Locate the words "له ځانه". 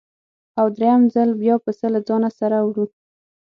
1.93-2.29